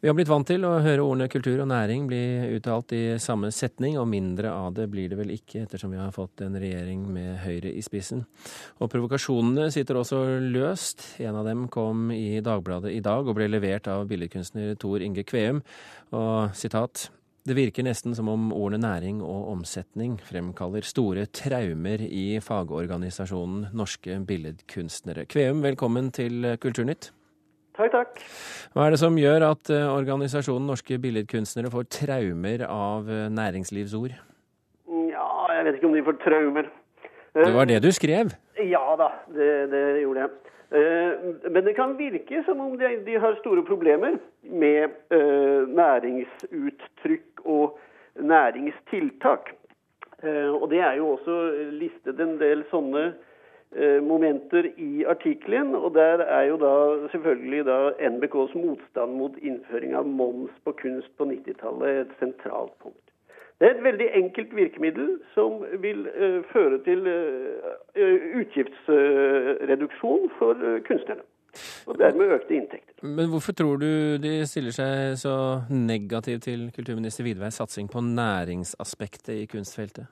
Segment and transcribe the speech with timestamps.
[0.00, 2.20] Vi har blitt vant til å høre ordene kultur og næring bli
[2.54, 6.12] uttalt i samme setning, og mindre av det blir det vel ikke, ettersom vi har
[6.14, 8.22] fått en regjering med Høyre i spissen.
[8.78, 10.20] Og provokasjonene sitter også
[10.54, 11.02] løst.
[11.18, 15.26] En av dem kom i Dagbladet i dag og ble levert av billedkunstner Tor Inge
[15.26, 15.64] Kveum.
[16.14, 17.08] Og sitat
[17.48, 24.22] det virker nesten som om ordene næring og omsetning fremkaller store traumer i fagorganisasjonen Norske
[24.30, 25.26] Billedkunstnere.
[25.26, 27.10] Kveum, velkommen til Kulturnytt.
[27.78, 28.22] Takk, takk.
[28.74, 34.16] Hva er det som gjør at eh, organisasjonen Norske Billedkunstnere får traumer av eh, næringslivsord?
[35.12, 36.66] Ja, jeg vet ikke om de får traumer.
[37.38, 38.32] Det var det du skrev?
[38.66, 40.34] Ja da, det, det gjorde jeg.
[40.74, 44.98] Eh, men det kan virke som om de, de har store problemer med
[45.78, 47.78] næringsuttrykk og
[48.18, 49.54] næringstiltak.
[50.26, 51.34] Og det er jo også
[51.78, 53.12] listet en del sånne
[54.02, 55.74] momenter i artikkelen.
[55.74, 56.72] Og der er jo da
[57.12, 57.76] selvfølgelig da
[58.10, 63.08] NBKs motstand mot innføring av moms på kunst på 90-tallet et sentralt punkt.
[63.60, 70.78] Det er et veldig enkelt virkemiddel som vil uh, føre til uh, utgiftsreduksjon for uh,
[70.86, 71.26] kunstnerne.
[71.86, 72.94] Og dermed økte inntekter.
[73.02, 73.90] Men hvorfor tror du
[74.22, 75.34] de stiller seg så
[75.70, 80.06] negativt til kulturminister Widveis satsing på næringsaspektet i kunstfeltet?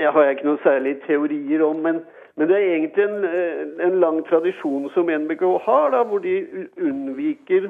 [0.00, 1.82] Det har jeg ikke noen særlige teorier om.
[1.84, 1.98] Men,
[2.36, 6.36] men det er egentlig en, eh, en, lang tradisjon som NBK har, da, hvor de
[6.80, 7.68] unnviker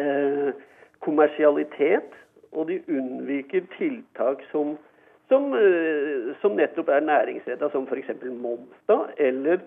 [0.00, 0.50] eh,
[1.04, 2.16] kommersialitet.
[2.54, 4.76] Og de unnviker tiltak som,
[5.28, 8.14] som, eh, som nettopp er næringsretta, som f.eks.
[8.30, 8.72] moms.
[8.88, 9.60] da, Eller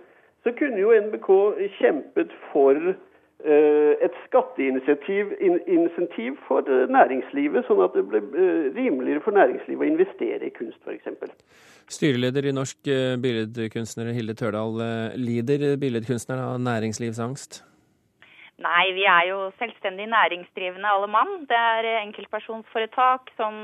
[0.44, 1.30] så kunne jo NBK
[1.78, 2.94] kjempet for
[3.48, 10.48] et skatteinsentiv for eh, næringslivet, sånn at det ble eh, rimeligere for næringslivet å investere
[10.48, 11.08] i kunst, f.eks.
[11.98, 12.90] Styreleder i Norsk
[13.24, 14.82] Billedkunstner Hilde Tørdal.
[15.16, 17.62] Lider billedkunstnerne av næringslivsangst?
[18.60, 21.32] Nei, vi er jo selvstendig næringsdrivende alle mann.
[21.48, 23.64] Det er enkeltpersonsforetak som,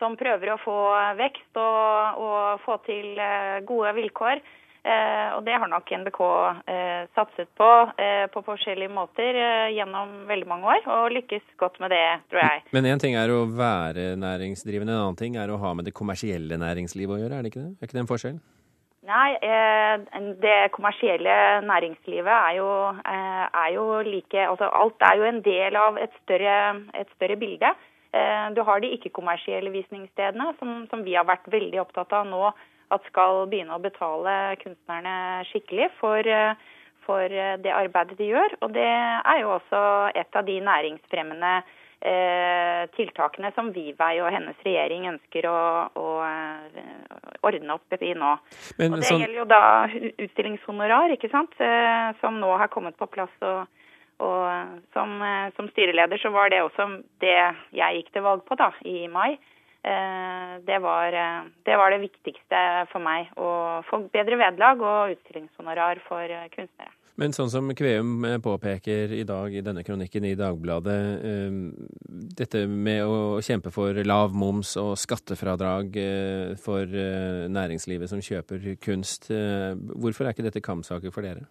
[0.00, 0.78] som prøver å få
[1.20, 3.20] vekst og, og få til
[3.68, 4.40] gode vilkår.
[4.82, 6.20] Eh, og det har nok NBK
[6.66, 7.66] eh, satset på
[8.02, 9.36] eh, på forskjellige måter
[9.70, 12.64] gjennom veldig mange år, og lykkes godt med det, tror jeg.
[12.74, 15.94] Men én ting er å være næringsdrivende, en annen ting er å ha med det
[15.94, 17.70] kommersielle næringslivet å gjøre, er det ikke det?
[17.78, 18.42] Er ikke det en forskjell?
[19.02, 19.30] Nei,
[20.42, 22.68] det kommersielle næringslivet er jo,
[23.02, 26.58] er jo like Altså alt er jo en del av et større,
[26.94, 27.72] et større bilde.
[28.54, 32.52] Du har de ikke-kommersielle visningsstedene, som, som vi har vært veldig opptatt av nå
[32.92, 36.54] at skal begynne å betale kunstnerne skikkelig for, eh,
[37.06, 38.58] for eh, det arbeidet de gjør.
[38.62, 39.82] Og det er jo også
[40.18, 41.52] et av de næringsfremmende
[42.02, 45.60] eh, tiltakene som Vivei og hennes regjering ønsker å,
[45.96, 46.08] å
[47.42, 48.32] ordne opp i nå.
[48.78, 49.22] Men, og Det sånn...
[49.24, 49.62] gjelder jo da
[50.26, 51.56] utstillingshonorar, ikke sant,
[52.20, 53.38] som nå har kommet på plass.
[53.40, 53.64] og
[54.22, 55.16] og som,
[55.56, 56.84] som, styreleder så var det også
[57.24, 57.32] det
[57.74, 59.32] jeg gikk til valg på da, i mai.
[59.84, 62.58] Eh, det var, eh, det var, det viktigste
[62.92, 63.32] for meg.
[63.34, 66.94] Å få bedre vederlag og utstillingshonorar for eh, kunstnere.
[67.18, 70.94] Men sånn som Kveum påpeker i dag i denne kronikken i Dagbladet,
[72.38, 75.98] dette med å kjempe for lav moms og skattefradrag
[76.64, 76.96] for
[77.52, 81.44] næringslivet som kjøper kunst, hvorfor er ikke dette kampsaker for dere?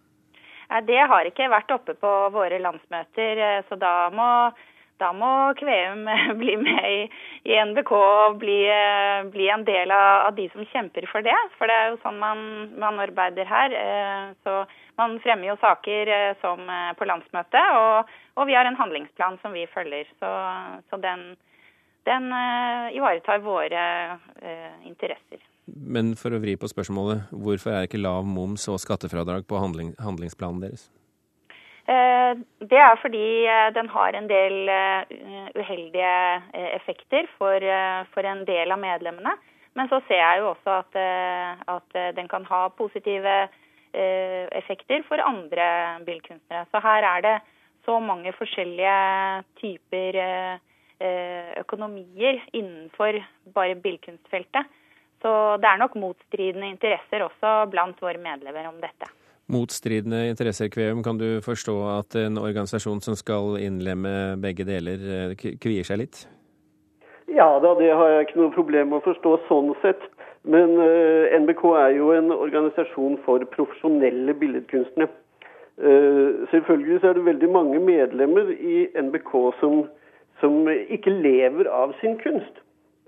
[0.82, 4.28] Det har ikke vært oppe på våre landsmøter, så da må
[5.00, 6.04] da må Kveum
[6.40, 7.00] bli med i,
[7.50, 11.36] i NBK og bli, eh, bli, en del av, av, de som kjemper for det.
[11.58, 12.42] For det er jo sånn man,
[12.80, 13.76] man arbeider her.
[13.78, 14.62] Eh, så
[15.00, 19.56] man fremmer jo saker eh, som på landsmøtet, og, og, vi har en handlingsplan som
[19.56, 20.10] vi følger.
[20.20, 20.32] Så,
[20.90, 21.32] så den,
[22.08, 22.30] den
[22.94, 23.82] ivaretar våre
[24.86, 25.42] interesser.
[25.66, 29.94] Men for å vri på spørsmålet, hvorfor er ikke lav moms og skattefradrag på handling,
[30.02, 30.88] handlingsplanen deres?
[31.92, 32.32] Eh,
[32.70, 35.16] det er fordi eh, den har en del eh,
[35.58, 36.12] uheldige
[36.78, 39.34] effekter for, en del av medlemmene.
[39.74, 40.96] Men så ser jeg jo også at,
[41.72, 43.36] at den kan ha positive
[43.92, 45.64] effekter for andre
[46.04, 46.66] billedkunstnere.
[46.68, 47.32] Så her er det
[47.86, 48.98] så mange forskjellige
[49.62, 50.18] typer
[51.62, 53.16] økonomier innenfor
[53.56, 54.76] bare billedkunstfeltet.
[55.24, 55.32] Så
[55.64, 59.08] det er nok motstridende interesser også blant våre medlemmer om dette
[59.50, 61.02] motstridende interesser, Kveum.
[61.02, 66.26] Kan du forstå at en organisasjon som skal innlemme begge deler, eh, kvier seg litt?
[67.32, 70.02] Ja da, det har jeg ikke noe problem med å forstå sånn sett.
[70.42, 75.10] Men uh, eh, NBK er jo en organisasjon for profesjonelle billedkunstnere.
[75.78, 79.84] Uh, selvfølgelig så er det veldig mange medlemmer i NBK som,
[80.42, 82.58] som ikke lever av sin kunst.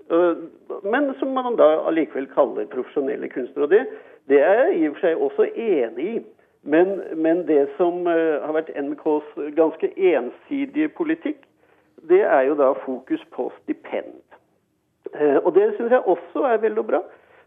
[0.07, 0.47] Uh,
[0.87, 3.67] men som man da allikevel kaller profesjonelle kunstnere.
[3.67, 3.83] Og det,
[4.29, 6.21] det er jeg i og for seg også enig i.
[6.65, 11.43] Men, men det som uh, har vært NMKs ganske ensidige politikk,
[12.09, 14.17] det er jo da fokus på stipend.
[15.13, 17.03] Uh, og det syns jeg også er veldig bra.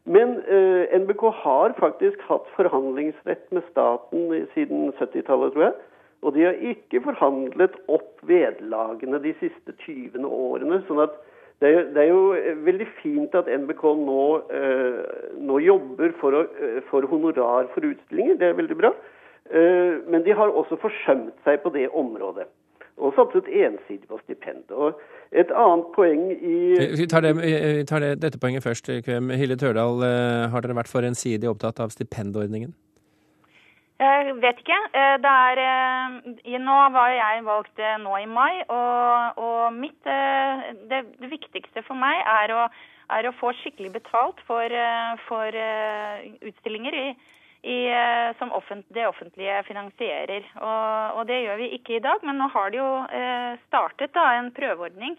[0.06, 5.74] Men uh, NBK har faktisk hatt forhandlingsrett med staten siden 70-tallet, tror jeg.
[6.22, 10.80] Og de har ikke forhandlet opp vederlagene de siste 20 årene.
[10.86, 11.18] sånn at
[11.60, 14.24] det er, det er, jo veldig fint at NBK nå,
[14.54, 15.00] eh,
[15.42, 16.44] nå jobber for, å,
[16.90, 18.38] for, honorar for utstillinger.
[18.38, 18.92] Det er veldig bra.
[19.50, 22.46] Eh, men de har også forsømt seg på det området.
[22.98, 24.70] Og satset ensidig på stipend.
[24.70, 26.56] Og et annet poeng i
[26.98, 29.30] Vi tar, det, vi tar det, dette poenget først, Kvem.
[29.38, 30.02] Hille Tørdal,
[30.54, 32.74] har dere vært for ensidig opptatt av stipendordningen?
[33.98, 34.76] Jeg vet ikke.
[34.94, 40.06] Eh, det er eh, Nå var jeg valgt eh, nå i mai, og, og mitt
[40.06, 42.68] det, det, viktigste for meg er å,
[43.16, 44.74] er å få skikkelig betalt for,
[45.26, 45.58] for
[46.46, 47.08] utstillinger i,
[47.66, 47.78] i,
[48.38, 50.46] som offent, det offentlige finansierer.
[50.60, 52.92] Og, og, det gjør vi ikke i dag, men nå har det jo
[53.66, 55.18] startet da, en prøveordning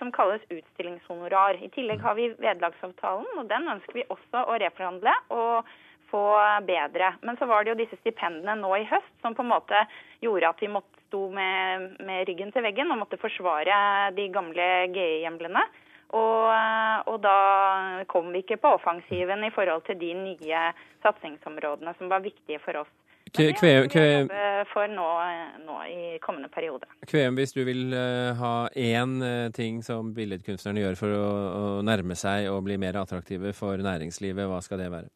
[0.00, 1.60] som kalles utstillingshonorar.
[1.60, 5.12] I tillegg har vi vederlagsavtalen, og den ønsker vi også å reforhandle.
[5.36, 5.68] og
[6.10, 6.24] få
[6.66, 7.14] bedre.
[7.22, 9.84] Men så var det jo disse stipendene nå i høst som på en måte
[10.24, 14.66] gjorde at vi måtte stå med, med ryggen til veggen og måtte forsvare de gamle
[14.94, 15.64] GI-hjemlene.
[16.10, 16.46] Og,
[17.06, 17.34] og, da
[18.10, 20.62] kom vi ikke på offensiven i forhold til de nye
[21.04, 22.90] satsingsområdene som var viktige for oss.
[23.30, 24.38] Men det vil vi
[24.72, 25.06] for nå,
[25.62, 26.88] nå, i kommende periode.
[27.06, 31.28] Kveum, hvis du vil uh, ha én uh, ting som billedkunstnerne gjør for å,
[31.60, 35.12] å nærme seg og bli mer attraktive for næringslivet, hva skal det være?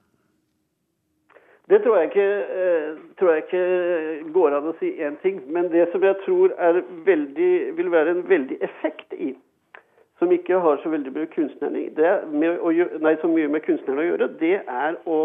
[1.68, 2.28] Det tror jeg, ikke,
[2.60, 5.40] eh, tror jeg ikke går an å si én ting.
[5.48, 6.52] Men det som jeg tror
[7.06, 9.30] veldig, vil være en veldig effekt i,
[10.18, 11.30] som ikke har så veldig mye
[12.60, 15.18] å, nei, så mye med kunstnerne å gjøre, det er å,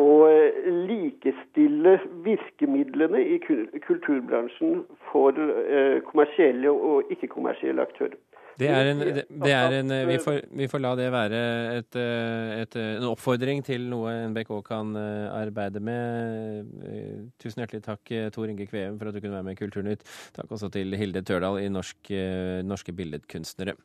[0.00, 8.16] å eh, likestille virkemidlene i kulturbransjen for eh, kommersielle og ikke-kommersielle aktører.
[8.60, 9.04] Det er en,
[9.44, 11.42] det er en vi, får, vi, får, la det være
[11.78, 12.00] et,
[12.60, 16.68] et, en oppfordring til noe NBK kan arbeide med.
[17.40, 20.04] Tusen hjertelig takk, Tor Inge Kveum, for at du kunne være med i Kulturnytt.
[20.36, 22.12] Takk også til Hilde Tørdal i Norsk,
[22.68, 23.80] Norske Billedkunstnere.